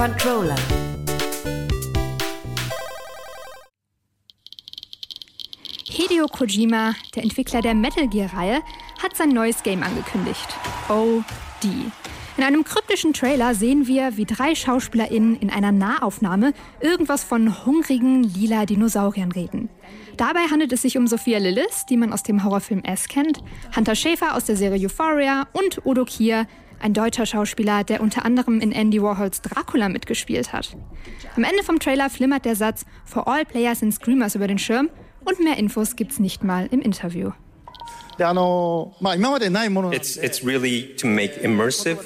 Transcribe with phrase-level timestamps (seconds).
[0.00, 0.56] Controller.
[5.84, 8.62] Hideo Kojima, der Entwickler der Metal Gear-Reihe,
[9.02, 10.48] hat sein neues Game angekündigt.
[10.88, 11.68] OD.
[12.38, 18.22] In einem kryptischen Trailer sehen wir, wie drei SchauspielerInnen in einer Nahaufnahme irgendwas von hungrigen
[18.22, 19.68] lila Dinosauriern reden.
[20.16, 23.42] Dabei handelt es sich um Sophia Lillis, die man aus dem Horrorfilm S kennt,
[23.76, 26.46] Hunter Schäfer aus der Serie Euphoria und Udo Kier,
[26.80, 30.76] ein deutscher Schauspieler, der unter anderem in Andy Warhols Dracula mitgespielt hat.
[31.36, 34.90] Am Ende vom Trailer flimmert der Satz For all players and screamers über den Schirm
[35.24, 37.32] und mehr Infos gibt's nicht mal im Interview.
[39.94, 41.98] It's, it's really to make immersive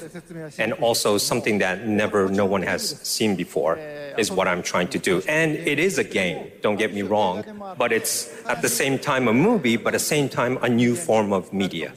[0.57, 3.77] and also something that never no one has seen before
[4.17, 5.21] is what I'm trying to do.
[5.27, 7.43] And it is a game, don't get me wrong,
[7.77, 10.95] but it's at the same time a movie, but at the same time a new
[10.95, 11.91] form of media.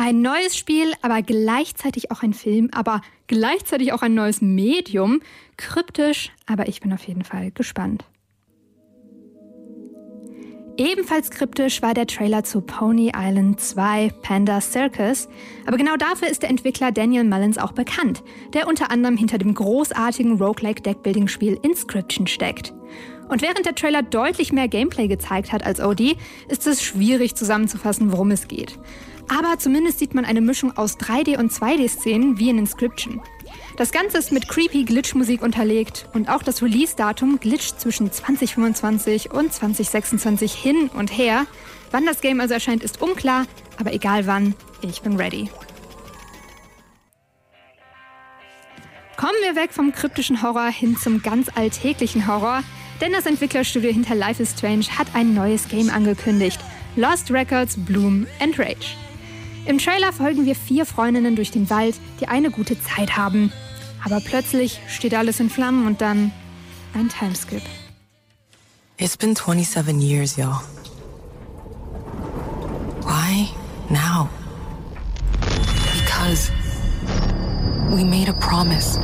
[0.00, 5.20] Ein neues Spiel, aber gleichzeitig auch ein Film, aber gleichzeitig auch ein neues Medium.
[5.56, 8.04] Kryptisch, aber ich bin auf jeden Fall gespannt.
[10.76, 15.28] Ebenfalls kryptisch war der Trailer zu Pony Island 2 Panda Circus,
[15.66, 18.22] aber genau dafür ist der Entwickler Daniel Mullins auch bekannt,
[18.54, 22.72] der unter anderem hinter dem großartigen Roguelike Deckbuilding-Spiel Inscription steckt.
[23.28, 26.16] Und während der Trailer deutlich mehr Gameplay gezeigt hat als OD,
[26.48, 28.78] ist es schwierig zusammenzufassen, worum es geht.
[29.28, 33.20] Aber zumindest sieht man eine Mischung aus 3D- und 2D-Szenen wie in Inscription.
[33.76, 39.52] Das Ganze ist mit creepy Glitch-Musik unterlegt und auch das Release-Datum glitscht zwischen 2025 und
[39.52, 41.46] 2026 hin und her.
[41.92, 43.46] Wann das Game also erscheint, ist unklar,
[43.78, 45.48] aber egal wann, ich bin ready.
[49.16, 52.62] Kommen wir weg vom kryptischen Horror hin zum ganz alltäglichen Horror,
[53.00, 56.60] denn das Entwicklerstudio hinter Life is Strange hat ein neues Game angekündigt:
[56.96, 58.96] Lost Records Bloom and Rage.
[59.68, 63.52] Im Trailer folgen wir vier Freundinnen durch den Wald, die eine gute Zeit haben.
[64.02, 66.32] Aber plötzlich steht alles in Flammen und dann
[66.94, 67.60] ein Timeskip.
[68.96, 70.62] It's been 27 years, y'all.
[73.02, 73.50] Why
[73.90, 74.30] now?
[75.92, 76.50] Because
[77.90, 78.98] we made a promise.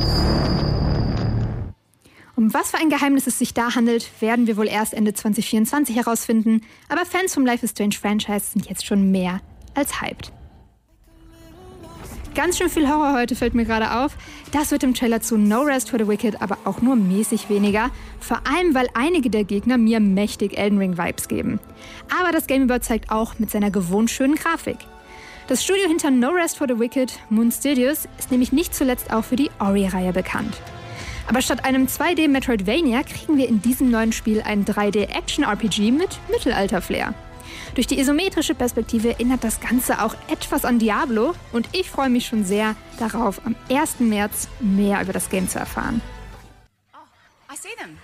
[2.35, 5.95] Um was für ein Geheimnis es sich da handelt, werden wir wohl erst Ende 2024
[5.95, 9.41] herausfinden, aber Fans vom Life is Strange Franchise sind jetzt schon mehr
[9.75, 10.34] als hyped.
[12.35, 14.17] Ganz schön viel Horror heute fällt mir gerade auf.
[14.51, 17.91] Das wird im Trailer zu No Rest for the Wicked aber auch nur mäßig weniger.
[18.19, 21.61] Vor allem, weil einige der Gegner mir mächtig Elden Ring Vibes geben.
[22.19, 24.79] Aber das Game überzeugt auch mit seiner gewohnt schönen Grafik.
[25.47, 29.23] Das Studio hinter No Rest for the Wicked, Moon Studios, ist nämlich nicht zuletzt auch
[29.23, 30.57] für die Ori-Reihe bekannt.
[31.27, 35.91] Aber statt einem 2D Metroidvania kriegen wir in diesem neuen Spiel ein 3D Action RPG
[35.91, 37.13] mit Mittelalter-Flair.
[37.75, 42.25] Durch die isometrische Perspektive erinnert das Ganze auch etwas an Diablo und ich freue mich
[42.25, 43.99] schon sehr darauf, am 1.
[43.99, 46.01] März mehr über das Game zu erfahren.
[46.93, 47.97] Oh, I see them.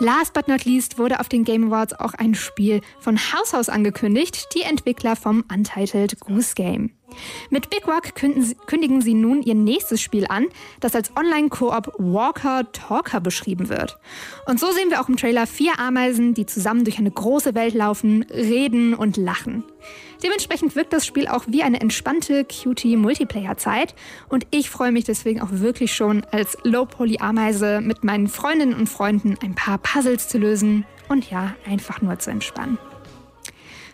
[0.00, 3.68] Last but not least wurde auf den Game Awards auch ein Spiel von House House
[3.68, 6.97] angekündigt, die Entwickler vom Untitled Goose Game.
[7.50, 10.46] Mit Big Rock kündigen sie nun ihr nächstes Spiel an,
[10.80, 13.98] das als Online-Koop Walker Talker beschrieben wird.
[14.46, 17.74] Und so sehen wir auch im Trailer vier Ameisen, die zusammen durch eine große Welt
[17.74, 19.64] laufen, reden und lachen.
[20.22, 23.94] Dementsprechend wirkt das Spiel auch wie eine entspannte, cutie Multiplayer-Zeit
[24.28, 29.36] und ich freue mich deswegen auch wirklich schon als Low-Poly-Ameise mit meinen Freundinnen und Freunden
[29.42, 32.78] ein paar Puzzles zu lösen und ja, einfach nur zu entspannen.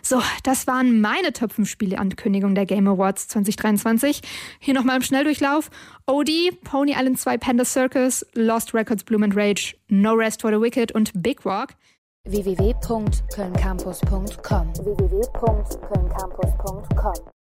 [0.07, 4.21] So, das waren meine Top 5 Spieleankündigungen der Game Awards 2023.
[4.59, 5.71] Hier nochmal im Schnelldurchlauf.
[6.05, 10.61] OD, Pony Island 2 Panda Circus, Lost Records Bloom and Rage, No Rest for the
[10.61, 11.69] Wicked und Big Rock
[12.25, 15.25] www.kölncampus.com www